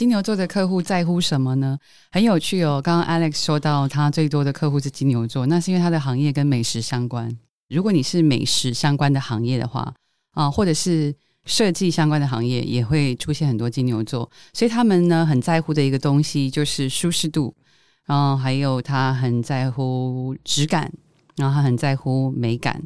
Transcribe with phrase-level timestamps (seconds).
[0.00, 1.78] 金牛座的客户在乎什么呢？
[2.10, 2.80] 很有趣哦。
[2.82, 7.30] 刚刚 Alex 说到他最多的客户是金牛座，那是因为他的行业跟美食相关。
[7.68, 9.92] 如果你是美食相关的行业的话，
[10.30, 14.30] 啊，或者是设计相关的行业，也会出现很多金牛座。
[14.54, 17.54] 所以他们呢很在乎的一个东西就是舒适度，
[18.06, 20.90] 然后还有他很在乎质感，
[21.36, 22.82] 然后他很在乎美感。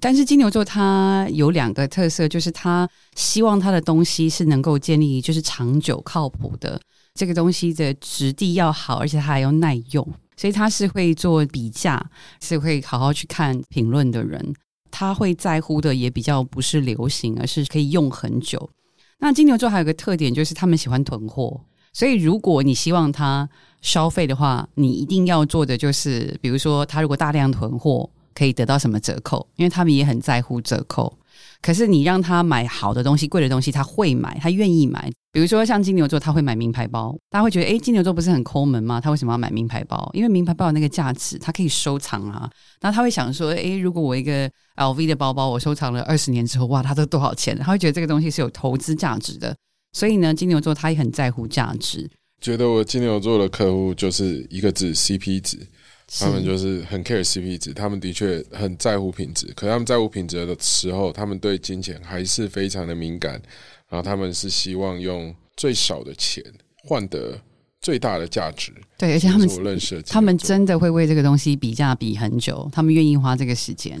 [0.00, 6.80] 但是金牛座它有两个特色，就是他希望他的东西是能够建立就是长久靠谱的，
[7.14, 10.02] 这个东西的质地要好，而且它还要耐用，
[10.38, 12.02] 所以他是会做比价，
[12.40, 14.54] 是会好好去看评论的人。
[14.90, 18.70] 他会在乎的也比较不是流行，而是可以用很久。
[19.18, 21.60] 那金牛座还有个特点，就是他们喜欢囤货，
[21.92, 23.46] 所以如果你希望他
[23.82, 28.08] 消费的话，你一定要做的就是，比如说他如果大量囤货。
[28.34, 29.46] 可以得到什么折扣？
[29.56, 31.16] 因为他们也很在乎折扣。
[31.62, 35.10] 可是你让他买好的东西、贵的东西，他会买，他愿意买。
[35.32, 37.16] 比如说像金牛座，他会买名牌包。
[37.30, 39.00] 大家会觉得，哎，金牛座不是很抠门吗？
[39.00, 40.10] 他为什么要买名牌包？
[40.12, 42.50] 因为名牌包有那个价值，他可以收藏啊。
[42.80, 47.56] 那他会想说，哎，如果我一个 LV 的包包，我收藏了二十年之后，哇，它都多少钱？
[47.58, 49.54] 他会觉得这个东西是有投资价值的。
[49.92, 52.10] 所以呢，金牛座他也很在乎价值。
[52.40, 55.58] 觉得我金牛座的客户就是一个字：CP 值。
[56.18, 59.46] 他们就是很 care CP 值，他们的确很在乎品质。
[59.54, 63.40] 可他们在乎品质的时候，他们对金钱还是非常的敏感。
[63.88, 66.44] 然后他们是希望用最少的钱
[66.84, 67.36] 换得
[67.80, 68.72] 最大的价值。
[68.96, 74.00] 对，而且他们我认识，他们真的会为这个东西比价比很久，他们愿意花这个时间。